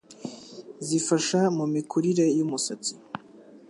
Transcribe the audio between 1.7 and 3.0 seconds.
mikurire y'umusatsi